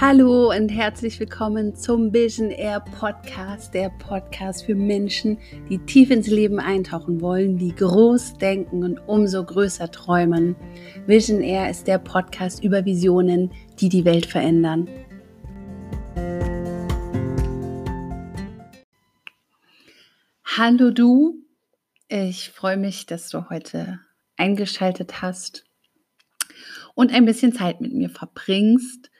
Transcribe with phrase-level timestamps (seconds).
[0.00, 5.38] Hallo und herzlich willkommen zum Vision Air Podcast, der Podcast für Menschen,
[5.70, 10.56] die tief ins Leben eintauchen wollen, die groß denken und umso größer träumen.
[11.06, 14.88] Vision Air ist der Podcast über Visionen, die die Welt verändern.
[20.44, 21.36] Hallo du,
[22.08, 24.00] ich freue mich, dass du heute
[24.36, 25.64] eingeschaltet hast
[26.96, 29.12] und ein bisschen Zeit mit mir verbringst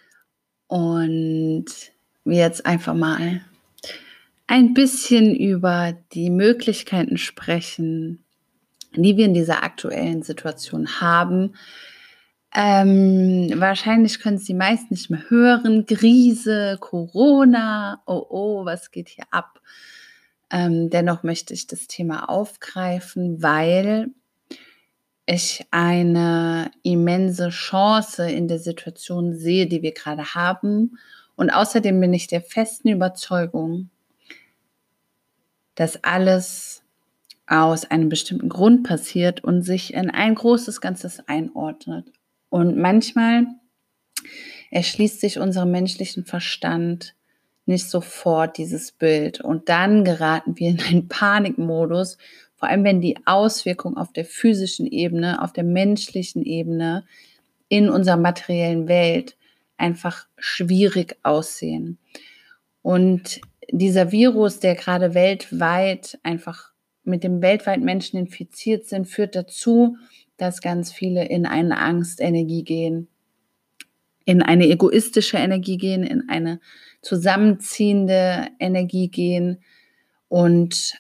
[0.74, 1.66] und
[2.24, 3.42] wir jetzt einfach mal
[4.48, 8.24] ein bisschen über die Möglichkeiten sprechen,
[8.96, 11.54] die wir in dieser aktuellen Situation haben.
[12.52, 15.86] Ähm, wahrscheinlich können es die meisten nicht mehr hören.
[15.86, 19.60] Krise, Corona, oh oh, was geht hier ab?
[20.50, 24.10] Ähm, dennoch möchte ich das Thema aufgreifen, weil
[25.26, 30.98] ich eine immense Chance in der Situation sehe, die wir gerade haben.
[31.36, 33.90] Und außerdem bin ich der festen Überzeugung,
[35.74, 36.82] dass alles
[37.46, 42.10] aus einem bestimmten Grund passiert und sich in ein großes Ganzes einordnet.
[42.48, 43.46] Und manchmal
[44.70, 47.14] erschließt sich unserem menschlichen Verstand
[47.66, 49.40] nicht sofort dieses Bild.
[49.40, 52.18] Und dann geraten wir in einen Panikmodus,
[52.64, 57.04] vor allem wenn die Auswirkungen auf der physischen Ebene, auf der menschlichen Ebene
[57.68, 59.36] in unserer materiellen Welt
[59.76, 61.98] einfach schwierig aussehen.
[62.80, 69.98] Und dieser Virus, der gerade weltweit einfach mit dem weltweit Menschen infiziert sind, führt dazu,
[70.38, 73.08] dass ganz viele in eine Angstenergie gehen,
[74.24, 76.60] in eine egoistische Energie gehen, in eine
[77.02, 79.58] zusammenziehende Energie gehen
[80.28, 80.94] und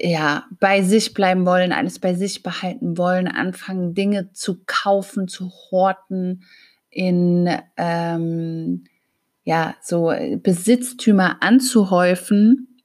[0.00, 5.50] ja, bei sich bleiben wollen, alles bei sich behalten wollen, anfangen, Dinge zu kaufen, zu
[5.70, 6.44] horten,
[6.88, 8.84] in ähm,
[9.44, 10.12] ja, so
[10.42, 12.82] Besitztümer anzuhäufen.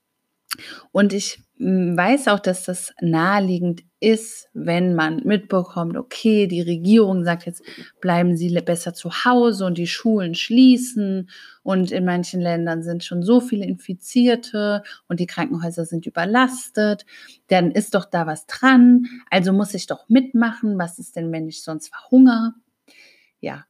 [0.92, 7.46] Und ich weiß auch, dass das naheliegend ist, wenn man mitbekommt, okay, die Regierung sagt
[7.46, 7.62] jetzt,
[8.00, 11.28] bleiben Sie besser zu Hause und die Schulen schließen.
[11.64, 17.04] Und in manchen Ländern sind schon so viele Infizierte und die Krankenhäuser sind überlastet,
[17.48, 21.48] dann ist doch da was dran, also muss ich doch mitmachen, was ist denn, wenn
[21.48, 22.54] ich sonst verhungere?
[23.40, 23.64] Ja,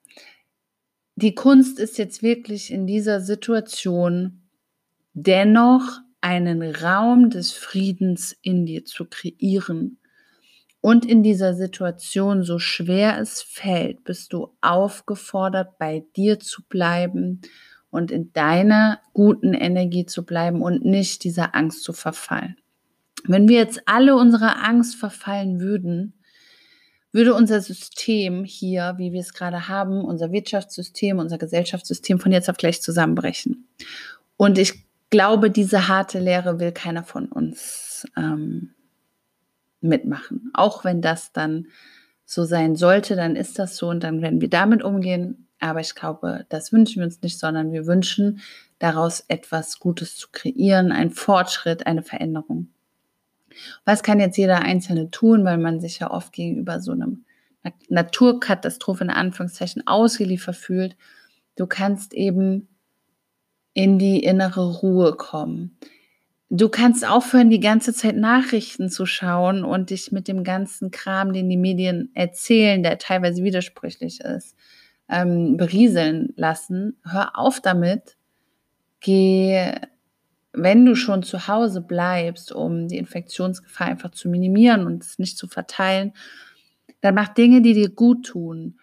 [1.16, 4.42] die Kunst ist jetzt wirklich in dieser Situation
[5.14, 9.98] dennoch einen Raum des Friedens in dir zu kreieren.
[10.80, 17.40] Und in dieser Situation, so schwer es fällt, bist du aufgefordert, bei dir zu bleiben
[17.90, 22.56] und in deiner guten Energie zu bleiben und nicht dieser Angst zu verfallen.
[23.24, 26.14] Wenn wir jetzt alle unserer Angst verfallen würden,
[27.10, 32.50] würde unser System hier, wie wir es gerade haben, unser Wirtschaftssystem, unser Gesellschaftssystem von jetzt
[32.50, 33.66] auf gleich zusammenbrechen.
[34.36, 38.74] Und ich glaube, diese harte Lehre will keiner von uns ähm,
[39.80, 40.50] mitmachen.
[40.54, 41.66] Auch wenn das dann
[42.24, 45.48] so sein sollte, dann ist das so und dann werden wir damit umgehen.
[45.60, 48.40] Aber ich glaube, das wünschen wir uns nicht, sondern wir wünschen
[48.78, 52.68] daraus etwas Gutes zu kreieren, einen Fortschritt, eine Veränderung.
[53.84, 57.24] Was kann jetzt jeder Einzelne tun, weil man sich ja oft gegenüber so einem
[57.88, 60.96] Naturkatastrophe in Anführungszeichen ausgeliefert fühlt?
[61.56, 62.68] Du kannst eben
[63.74, 65.76] in die innere Ruhe kommen.
[66.50, 71.34] Du kannst aufhören, die ganze Zeit Nachrichten zu schauen und dich mit dem ganzen Kram,
[71.34, 74.56] den die Medien erzählen, der teilweise widersprüchlich ist,
[75.10, 76.96] ähm, berieseln lassen.
[77.04, 78.16] Hör auf damit.
[79.00, 79.72] Geh,
[80.54, 85.36] wenn du schon zu Hause bleibst, um die Infektionsgefahr einfach zu minimieren und es nicht
[85.36, 86.14] zu verteilen,
[87.02, 88.78] dann mach Dinge, die dir gut tun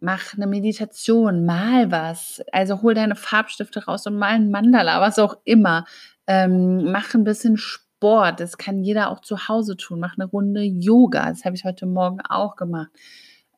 [0.00, 2.42] mach eine Meditation, mal was.
[2.52, 5.84] Also hol deine Farbstifte raus und mal ein Mandala, was auch immer.
[6.26, 8.40] Ähm, mach ein bisschen Sport.
[8.40, 10.00] Das kann jeder auch zu Hause tun.
[10.00, 11.28] Mach eine Runde Yoga.
[11.28, 12.90] Das habe ich heute Morgen auch gemacht.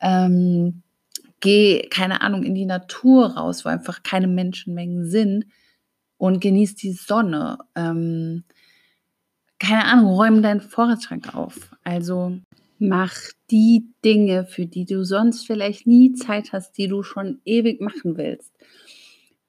[0.00, 0.82] Ähm,
[1.40, 5.46] geh, keine Ahnung, in die Natur raus, wo einfach keine Menschenmengen sind
[6.16, 7.58] und genieß die Sonne.
[7.74, 8.44] Ähm,
[9.58, 11.76] keine Ahnung, räum deinen Vorratsschrank auf.
[11.84, 12.38] Also
[12.82, 13.14] Mach
[13.50, 18.16] die Dinge, für die du sonst vielleicht nie Zeit hast, die du schon ewig machen
[18.16, 18.54] willst.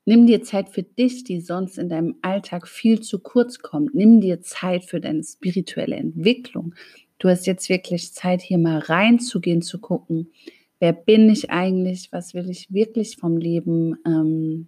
[0.03, 3.95] Nimm dir Zeit für dich, die sonst in deinem Alltag viel zu kurz kommt.
[3.95, 6.75] Nimm dir Zeit für deine spirituelle Entwicklung.
[7.19, 10.29] Du hast jetzt wirklich Zeit, hier mal reinzugehen, zu gucken,
[10.81, 14.67] wer bin ich eigentlich, was will ich wirklich vom Leben, ähm,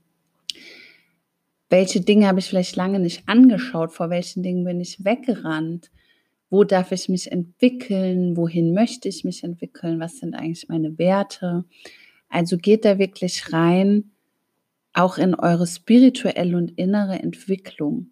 [1.70, 5.92] welche Dinge habe ich vielleicht lange nicht angeschaut, vor welchen Dingen bin ich weggerannt
[6.54, 11.66] wo darf ich mich entwickeln, wohin möchte ich mich entwickeln, was sind eigentlich meine Werte.
[12.30, 14.12] Also geht da wirklich rein
[14.94, 18.12] auch in eure spirituelle und innere Entwicklung.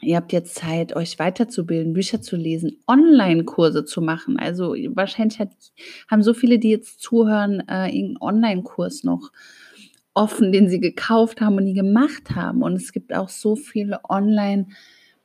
[0.00, 4.38] Ihr habt jetzt Zeit, euch weiterzubilden, Bücher zu lesen, Online-Kurse zu machen.
[4.38, 5.50] Also wahrscheinlich hat,
[6.08, 9.32] haben so viele, die jetzt zuhören, äh, irgendeinen Online-Kurs noch
[10.14, 12.62] offen, den sie gekauft haben und nie gemacht haben.
[12.62, 14.04] Und es gibt auch so viele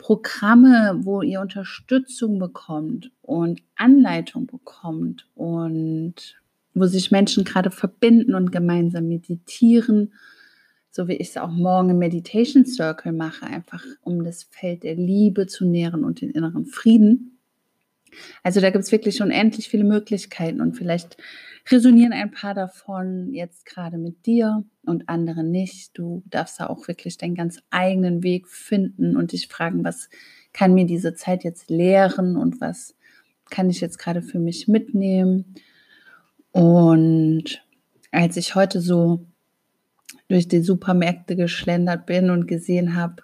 [0.04, 6.16] Online-Programme, wo ihr Unterstützung bekommt und Anleitung bekommt und
[6.74, 10.12] wo sich Menschen gerade verbinden und gemeinsam meditieren
[10.96, 14.94] so wie ich es auch morgen im Meditation Circle mache, einfach um das Feld der
[14.94, 17.32] Liebe zu nähren und den inneren Frieden.
[18.44, 21.18] Also da gibt es wirklich unendlich viele Möglichkeiten und vielleicht
[21.69, 25.98] resonieren ein paar davon jetzt gerade mit dir und andere nicht.
[25.98, 30.10] Du darfst da auch wirklich deinen ganz eigenen Weg finden und dich fragen, was
[30.51, 32.95] kann mir diese Zeit jetzt lehren und was
[33.50, 35.56] kann ich jetzt gerade für mich mitnehmen.
[36.51, 37.63] Und
[38.12, 39.25] als ich heute so
[40.27, 43.24] durch die Supermärkte geschlendert bin und gesehen habe,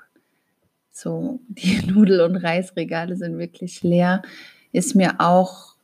[0.91, 4.21] so die Nudel- und Reisregale sind wirklich leer,
[4.71, 5.75] ist mir auch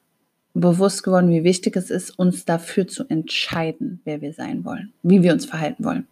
[0.53, 5.21] bewusst geworden, wie wichtig es ist, uns dafür zu entscheiden, wer wir sein wollen, wie
[5.21, 6.07] wir uns verhalten wollen.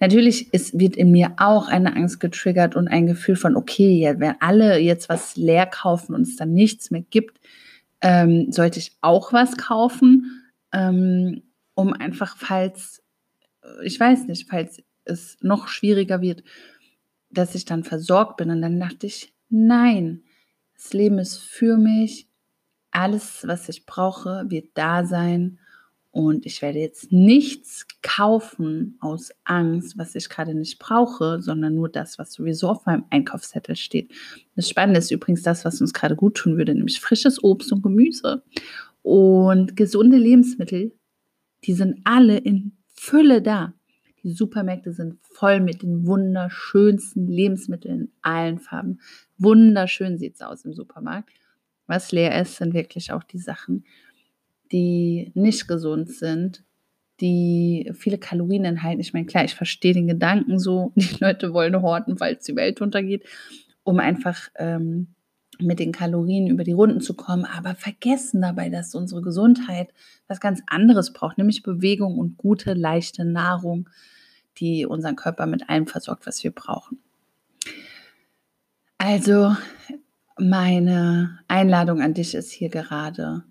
[0.00, 4.34] Natürlich ist, wird in mir auch eine Angst getriggert und ein Gefühl von, okay, wenn
[4.40, 7.38] alle jetzt was leer kaufen und es dann nichts mehr gibt,
[8.00, 10.42] ähm, sollte ich auch was kaufen,
[10.72, 11.42] ähm,
[11.74, 13.02] um einfach, falls
[13.82, 16.42] ich weiß nicht, falls es noch schwieriger wird,
[17.30, 18.50] dass ich dann versorgt bin.
[18.50, 20.22] Und dann dachte ich, nein,
[20.82, 22.26] das Leben ist für mich.
[22.90, 25.58] Alles, was ich brauche, wird da sein.
[26.10, 31.88] Und ich werde jetzt nichts kaufen aus Angst, was ich gerade nicht brauche, sondern nur
[31.88, 34.12] das, was sowieso auf meinem Einkaufszettel steht.
[34.56, 37.82] Das Spannende ist übrigens das, was uns gerade gut tun würde, nämlich frisches Obst und
[37.82, 38.42] Gemüse
[39.02, 40.92] und gesunde Lebensmittel.
[41.64, 43.74] Die sind alle in Fülle da.
[44.22, 49.00] Die Supermärkte sind voll mit den wunderschönsten Lebensmitteln in allen Farben.
[49.38, 51.30] Wunderschön sieht es aus im Supermarkt.
[51.86, 53.84] Was leer ist, sind wirklich auch die Sachen,
[54.72, 56.62] die nicht gesund sind,
[57.20, 59.00] die viele Kalorien enthalten.
[59.00, 62.80] Ich meine, klar, ich verstehe den Gedanken so, die Leute wollen horten, falls die Welt
[62.80, 63.24] untergeht,
[63.82, 65.08] um einfach ähm,
[65.62, 69.92] mit den Kalorien über die Runden zu kommen, aber vergessen dabei, dass unsere Gesundheit
[70.28, 73.88] was ganz anderes braucht, nämlich Bewegung und gute, leichte Nahrung,
[74.58, 76.98] die unseren Körper mit allem versorgt, was wir brauchen.
[78.98, 79.56] Also
[80.38, 83.44] meine Einladung an dich ist hier gerade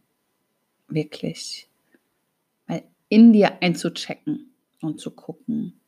[0.87, 1.69] wirklich
[3.09, 5.78] in dir einzuchecken und zu gucken,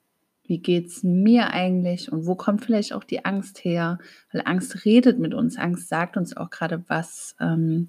[0.51, 3.99] wie geht es mir eigentlich und wo kommt vielleicht auch die Angst her?
[4.33, 7.87] Weil Angst redet mit uns, Angst sagt uns auch gerade, was ähm,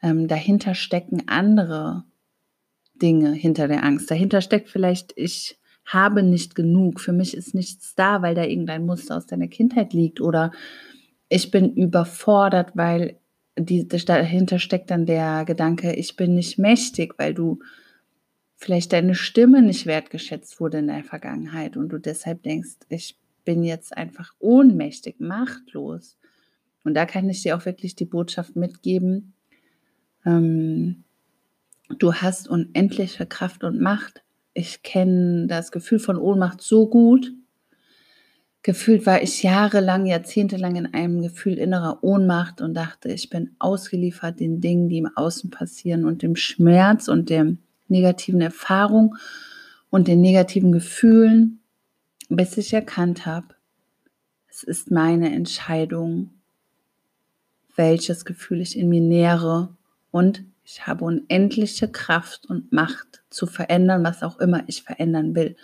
[0.00, 2.04] ähm, dahinter stecken andere
[2.94, 4.08] Dinge hinter der Angst.
[4.12, 8.86] Dahinter steckt vielleicht, ich habe nicht genug, für mich ist nichts da, weil da irgendein
[8.86, 10.52] Muster aus deiner Kindheit liegt oder
[11.28, 13.18] ich bin überfordert, weil
[13.58, 17.58] die, dahinter steckt dann der Gedanke, ich bin nicht mächtig, weil du
[18.60, 23.16] vielleicht deine Stimme nicht wertgeschätzt wurde in der Vergangenheit und du deshalb denkst, ich
[23.46, 26.18] bin jetzt einfach ohnmächtig, machtlos.
[26.84, 29.32] Und da kann ich dir auch wirklich die Botschaft mitgeben,
[30.26, 31.04] ähm,
[31.88, 34.22] du hast unendliche Kraft und Macht.
[34.52, 37.32] Ich kenne das Gefühl von Ohnmacht so gut.
[38.62, 44.38] Gefühlt war ich jahrelang, jahrzehntelang in einem Gefühl innerer Ohnmacht und dachte, ich bin ausgeliefert
[44.38, 49.16] den Dingen, die im Außen passieren und dem Schmerz und dem negativen Erfahrungen
[49.90, 51.60] und den negativen Gefühlen,
[52.28, 53.54] bis ich erkannt habe,
[54.48, 56.30] es ist meine Entscheidung,
[57.76, 59.76] welches Gefühl ich in mir nähere
[60.10, 65.56] und ich habe unendliche Kraft und Macht zu verändern, was auch immer ich verändern will.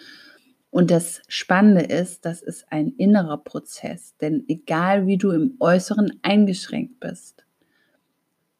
[0.70, 6.18] Und das Spannende ist, das ist ein innerer Prozess, denn egal wie du im Äußeren
[6.22, 7.44] eingeschränkt bist,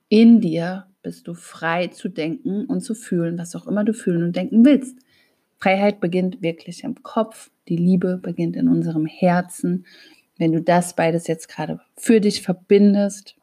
[0.09, 4.25] in dir bist du frei zu denken und zu fühlen, was auch immer du fühlen
[4.25, 4.99] und denken willst.
[5.57, 9.87] Freiheit beginnt wirklich im Kopf, die Liebe beginnt in unserem Herzen.
[10.37, 13.37] Wenn du das beides jetzt gerade für dich verbindest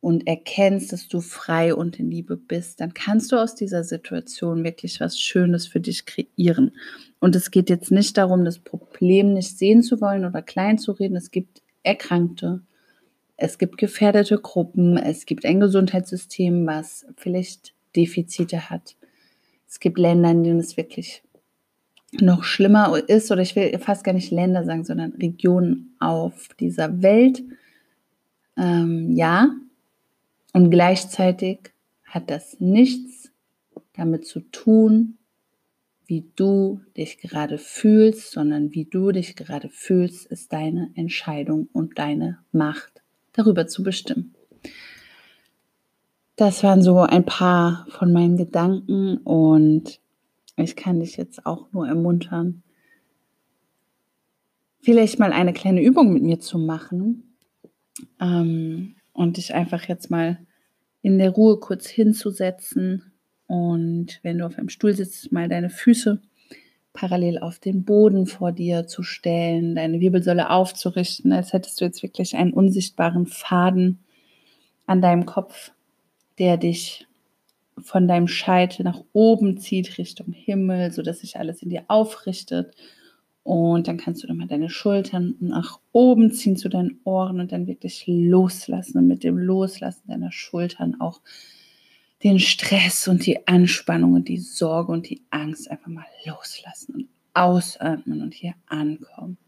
[0.00, 4.62] und erkennst, dass du frei und in Liebe bist, dann kannst du aus dieser Situation
[4.62, 6.70] wirklich was Schönes für dich kreieren.
[7.18, 10.92] Und es geht jetzt nicht darum, das Problem nicht sehen zu wollen oder klein zu
[10.92, 11.16] reden.
[11.16, 12.62] Es gibt Erkrankte,
[13.42, 18.96] es gibt gefährdete Gruppen, es gibt ein Gesundheitssystem, was vielleicht Defizite hat.
[19.68, 21.24] Es gibt Länder, in denen es wirklich
[22.12, 27.02] noch schlimmer ist, oder ich will fast gar nicht Länder sagen, sondern Regionen auf dieser
[27.02, 27.42] Welt.
[28.56, 29.50] Ähm, ja,
[30.52, 31.72] und gleichzeitig
[32.04, 33.32] hat das nichts
[33.94, 35.18] damit zu tun,
[36.06, 41.98] wie du dich gerade fühlst, sondern wie du dich gerade fühlst, ist deine Entscheidung und
[41.98, 42.91] deine Macht,
[43.32, 44.34] darüber zu bestimmen.
[46.36, 50.00] Das waren so ein paar von meinen Gedanken und
[50.56, 52.62] ich kann dich jetzt auch nur ermuntern,
[54.80, 57.36] vielleicht mal eine kleine Übung mit mir zu machen
[58.20, 60.38] ähm, und dich einfach jetzt mal
[61.02, 63.12] in der Ruhe kurz hinzusetzen
[63.46, 66.20] und wenn du auf einem Stuhl sitzt, mal deine Füße
[66.92, 72.02] parallel auf den Boden vor dir zu stellen, deine Wirbelsäule aufzurichten, als hättest du jetzt
[72.02, 73.98] wirklich einen unsichtbaren Faden
[74.86, 75.72] an deinem Kopf,
[76.38, 77.06] der dich
[77.78, 82.74] von deinem Scheitel nach oben zieht Richtung Himmel, sodass sich alles in dir aufrichtet.
[83.44, 87.50] Und dann kannst du dann mal deine Schultern nach oben ziehen zu deinen Ohren und
[87.50, 91.20] dann wirklich loslassen und mit dem Loslassen deiner Schultern auch
[92.22, 97.08] den Stress und die Anspannung und die Sorge und die Angst einfach mal loslassen und
[97.34, 99.38] ausatmen und hier ankommen.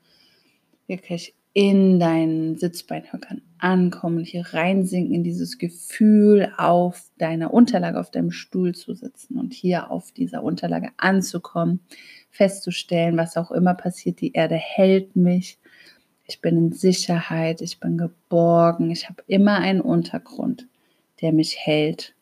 [0.87, 8.11] Wirklich in deinen Sitzbeinhöckern ankommen und hier reinsinken in dieses Gefühl, auf deiner Unterlage, auf
[8.11, 11.79] deinem Stuhl zu sitzen und hier auf dieser Unterlage anzukommen,
[12.31, 15.59] festzustellen, was auch immer passiert, die Erde hält mich,
[16.27, 20.67] ich bin in Sicherheit, ich bin geborgen, ich habe immer einen Untergrund,
[21.21, 22.14] der mich hält,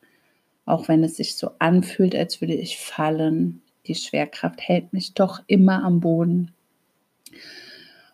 [0.64, 3.62] auch wenn es sich so anfühlt, als würde ich fallen.
[3.87, 6.52] Die Schwerkraft hält mich doch immer am Boden.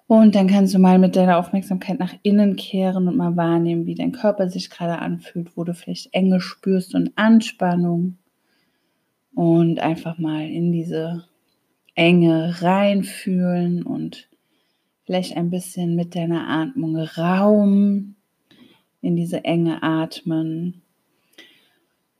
[0.06, 3.94] Und dann kannst du mal mit deiner Aufmerksamkeit nach innen kehren und mal wahrnehmen, wie
[3.94, 8.16] dein Körper sich gerade anfühlt, wo du vielleicht Enge spürst und Anspannung.
[9.34, 11.26] Und einfach mal in diese
[11.94, 14.28] Enge reinfühlen und
[15.04, 18.14] vielleicht ein bisschen mit deiner Atmung Raum
[19.02, 20.82] in diese Enge atmen.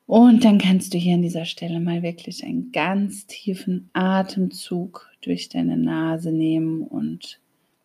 [0.09, 5.50] Und dann kannst du hier an dieser Stelle mal wirklich einen ganz tiefen Atemzug durch
[5.50, 7.41] deine Nase nehmen und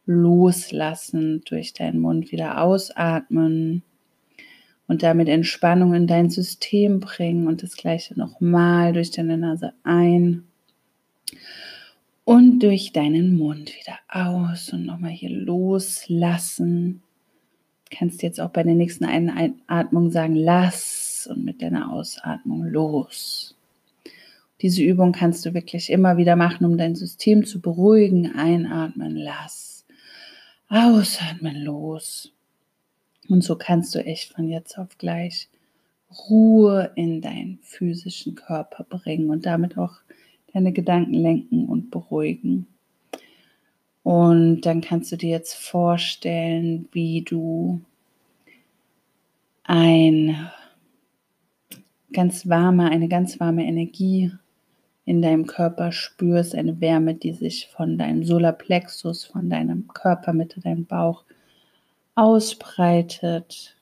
[0.05, 3.83] loslassen, durch deinen Mund wieder ausatmen
[4.87, 10.45] und damit Entspannung in dein System bringen und das gleiche nochmal durch deine Nase ein
[12.23, 17.03] und durch deinen Mund wieder aus und nochmal hier loslassen.
[17.91, 23.55] Du kannst jetzt auch bei der nächsten Einatmung sagen, lass und mit deiner Ausatmung los.
[24.61, 28.33] Diese Übung kannst du wirklich immer wieder machen, um dein System zu beruhigen.
[28.35, 29.85] Einatmen, lass
[30.69, 32.31] Ausatmen los.
[33.27, 35.49] Und so kannst du echt von jetzt auf gleich
[36.29, 39.95] Ruhe in deinen physischen Körper bringen und damit auch
[40.53, 42.67] deine Gedanken lenken und beruhigen.
[44.03, 47.81] Und dann kannst du dir jetzt vorstellen, wie du
[49.63, 50.49] ein
[52.13, 54.31] ganz warme, eine ganz warme Energie
[55.05, 60.85] in deinem Körper spürst, eine Wärme, die sich von deinem Solarplexus, von deinem Körpermitte, deinem
[60.85, 61.25] Bauch
[62.15, 63.75] ausbreitet,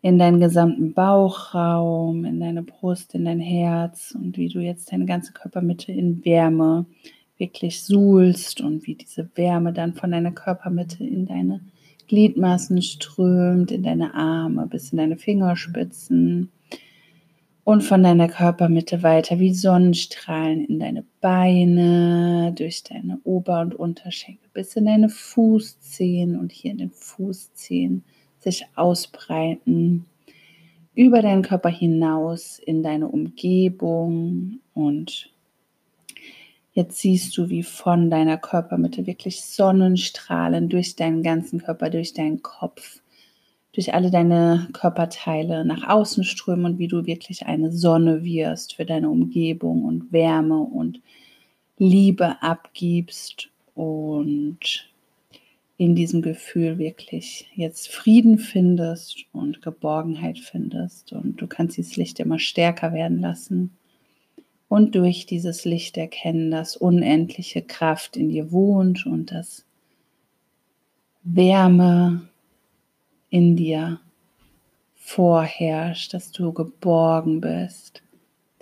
[0.00, 5.06] in deinen gesamten Bauchraum, in deine Brust, in dein Herz und wie du jetzt deine
[5.06, 6.86] ganze Körpermitte in Wärme
[7.36, 11.60] wirklich suhlst und wie diese Wärme dann von deiner Körpermitte in deine
[12.08, 16.50] Gliedmaßen strömt, in deine Arme bis in deine Fingerspitzen,
[17.68, 24.48] und von deiner Körpermitte weiter wie Sonnenstrahlen in deine Beine, durch deine Ober- und Unterschenkel
[24.54, 28.04] bis in deine Fußzehen und hier in den Fußzehen
[28.38, 30.06] sich ausbreiten,
[30.94, 34.60] über deinen Körper hinaus in deine Umgebung.
[34.72, 35.30] Und
[36.72, 42.40] Jetzt siehst du, wie von deiner Körpermitte wirklich Sonnenstrahlen durch deinen ganzen Körper, durch deinen
[42.40, 43.02] Kopf
[43.78, 48.84] durch alle deine Körperteile nach außen strömen und wie du wirklich eine Sonne wirst für
[48.84, 51.00] deine Umgebung und Wärme und
[51.76, 54.90] Liebe abgibst und
[55.76, 61.12] in diesem Gefühl wirklich jetzt Frieden findest und Geborgenheit findest.
[61.12, 63.76] Und du kannst dieses Licht immer stärker werden lassen
[64.68, 69.64] und durch dieses Licht erkennen, dass unendliche Kraft in dir wohnt und dass
[71.22, 72.28] Wärme,
[73.30, 74.00] in dir
[74.96, 78.02] vorherrscht, dass du geborgen bist,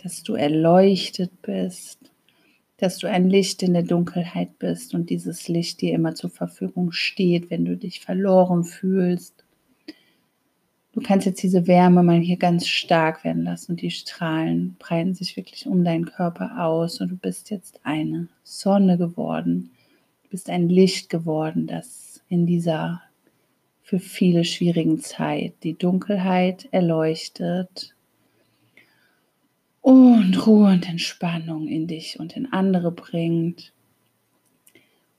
[0.03, 1.99] dass du erleuchtet bist,
[2.79, 6.93] dass du ein Licht in der Dunkelheit bist und dieses Licht dir immer zur Verfügung
[6.93, 9.45] steht, wenn du dich verloren fühlst.
[10.93, 15.15] Du kannst jetzt diese Wärme mal hier ganz stark werden lassen und die Strahlen breiten
[15.15, 19.71] sich wirklich um deinen Körper aus und du bist jetzt eine Sonne geworden.
[20.25, 23.03] Du bist ein Licht geworden, das in dieser
[23.87, 25.55] für viele schwierigen Zeit.
[25.63, 27.95] Die Dunkelheit erleuchtet
[29.81, 33.73] und Ruhe und Entspannung in dich und in andere bringt.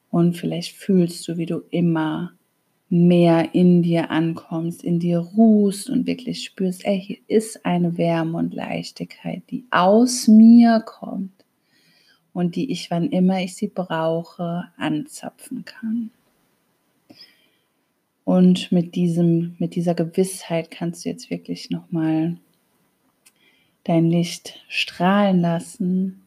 [0.09, 2.33] Und vielleicht fühlst du, wie du immer
[2.89, 8.37] mehr in dir ankommst, in dir ruhst und wirklich spürst, ey, hier ist eine Wärme
[8.37, 11.45] und Leichtigkeit, die aus mir kommt
[12.33, 16.11] und die ich, wann immer ich sie brauche, anzapfen kann.
[18.27, 22.35] Und mit diesem, mit dieser Gewissheit kannst du jetzt wirklich nochmal
[23.85, 26.23] dein Licht strahlen lassen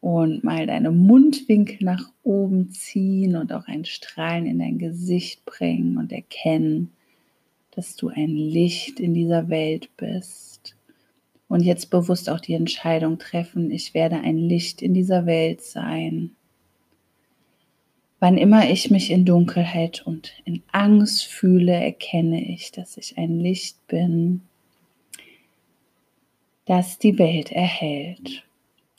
[0.00, 5.98] und mal deine Mundwinkel nach oben ziehen und auch ein Strahlen in dein Gesicht bringen
[5.98, 6.92] und erkennen,
[7.72, 10.76] dass du ein Licht in dieser Welt bist.
[11.48, 16.36] Und jetzt bewusst auch die Entscheidung treffen, ich werde ein Licht in dieser Welt sein.
[18.20, 23.38] Wann immer ich mich in Dunkelheit und in Angst fühle, erkenne ich, dass ich ein
[23.38, 24.42] Licht bin,
[26.66, 28.44] das die Welt erhält.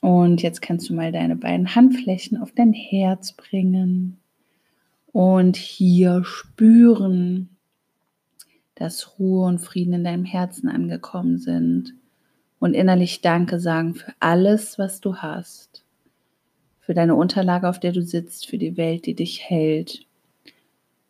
[0.01, 4.17] Und jetzt kannst du mal deine beiden Handflächen auf dein Herz bringen
[5.11, 7.49] und hier spüren,
[8.75, 11.93] dass Ruhe und Frieden in deinem Herzen angekommen sind
[12.59, 15.78] und innerlich Danke sagen für alles, was du hast,
[16.89, 20.07] für deine Unterlage, auf der du sitzt, für die Welt, die dich hält,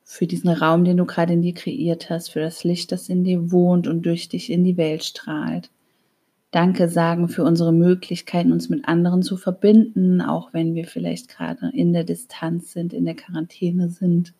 [0.04, 3.24] für diesen Raum, den du gerade in dir kreiert hast, für das Licht, das in
[3.24, 5.72] dir wohnt und durch dich in die Welt strahlt.
[6.52, 11.70] Danke sagen für unsere Möglichkeiten, uns mit anderen zu verbinden, auch wenn wir vielleicht gerade
[11.72, 14.34] in der Distanz sind, in der Quarantäne sind.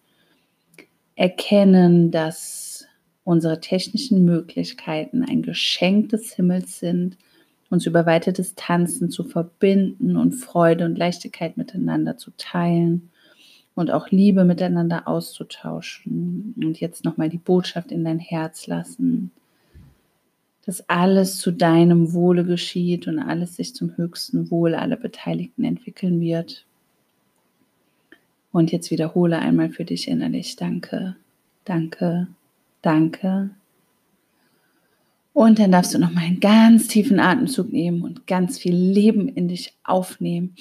[1.16, 2.86] Erkennen, dass
[3.24, 7.18] unsere technischen Möglichkeiten ein Geschenk des Himmels sind,
[7.70, 13.10] uns über weite Distanzen zu verbinden und Freude und Leichtigkeit miteinander zu teilen
[13.76, 16.56] und auch Liebe miteinander auszutauschen.
[16.58, 19.32] Und jetzt nochmal die Botschaft in dein Herz lassen
[20.70, 26.22] dass alles zu deinem Wohle geschieht und alles sich zum höchsten Wohl aller Beteiligten entwickeln
[26.22, 26.64] wird.
[28.52, 31.16] Und jetzt wiederhole einmal für dich innerlich, danke,
[31.66, 32.28] danke,
[32.84, 33.50] danke.
[35.34, 39.48] Und dann darfst du nochmal einen ganz tiefen Atemzug nehmen und ganz viel Leben in
[39.48, 40.56] dich aufnehmen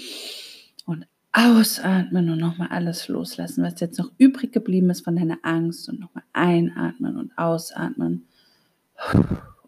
[0.84, 5.88] und ausatmen und nochmal alles loslassen, was jetzt noch übrig geblieben ist von deiner Angst
[5.88, 8.26] und nochmal einatmen und ausatmen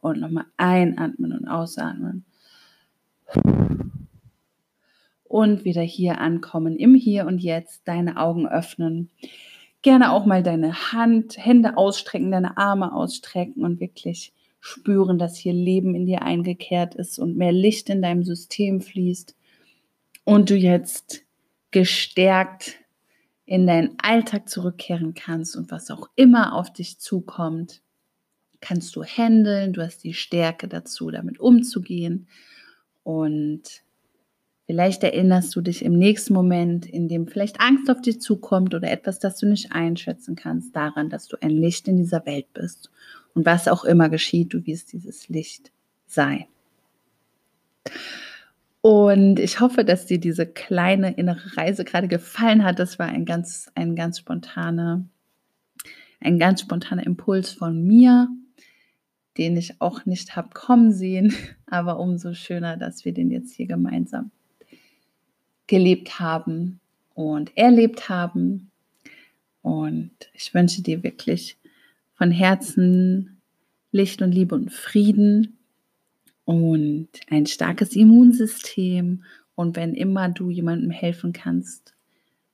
[0.01, 2.25] und nochmal einatmen und ausatmen.
[5.25, 9.11] Und wieder hier ankommen, im Hier und Jetzt, deine Augen öffnen.
[9.83, 15.53] Gerne auch mal deine Hand, Hände ausstrecken, deine Arme ausstrecken und wirklich spüren, dass hier
[15.53, 19.35] Leben in dir eingekehrt ist und mehr Licht in deinem System fließt
[20.25, 21.23] und du jetzt
[21.71, 22.77] gestärkt
[23.47, 27.83] in deinen Alltag zurückkehren kannst und was auch immer auf dich zukommt,
[28.61, 32.29] kannst du handeln, du hast die Stärke dazu, damit umzugehen.
[33.03, 33.83] Und
[34.67, 38.91] vielleicht erinnerst du dich im nächsten Moment, in dem vielleicht Angst auf dich zukommt oder
[38.91, 42.91] etwas, das du nicht einschätzen kannst, daran, dass du ein Licht in dieser Welt bist.
[43.35, 45.73] Und was auch immer geschieht, du wirst dieses Licht
[46.07, 46.47] sein.
[48.83, 52.79] Und ich hoffe, dass dir diese kleine innere Reise gerade gefallen hat.
[52.79, 55.05] Das war ein ganz, ein ganz spontaner,
[56.21, 58.29] ein ganz spontaner Impuls von mir
[59.41, 61.35] den ich auch nicht habe kommen sehen,
[61.67, 64.31] aber umso schöner, dass wir den jetzt hier gemeinsam
[65.67, 66.81] gelebt haben
[67.15, 68.71] und erlebt haben.
[69.63, 71.57] Und ich wünsche dir wirklich
[72.21, 73.41] von Herzen
[73.93, 75.57] Licht und Liebe und Frieden
[76.45, 79.25] und ein starkes Immunsystem.
[79.55, 81.95] Und wenn immer du jemandem helfen kannst,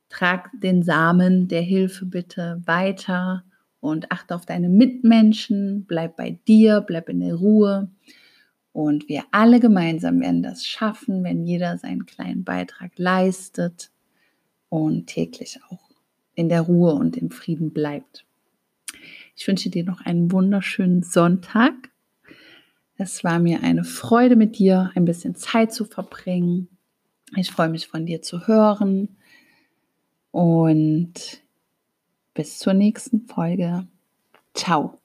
[0.08, 3.42] trag den Samen der Hilfe bitte weiter
[3.80, 7.90] und achte auf deine Mitmenschen, bleib bei dir, bleib in der Ruhe.
[8.70, 13.90] Und wir alle gemeinsam werden das schaffen, wenn jeder seinen kleinen Beitrag leistet
[14.68, 15.90] und täglich auch
[16.36, 18.25] in der Ruhe und im Frieden bleibt.
[19.36, 21.74] Ich wünsche dir noch einen wunderschönen Sonntag.
[22.96, 26.68] Es war mir eine Freude mit dir, ein bisschen Zeit zu verbringen.
[27.36, 29.16] Ich freue mich von dir zu hören
[30.30, 31.42] und
[32.32, 33.86] bis zur nächsten Folge.
[34.54, 34.98] Ciao.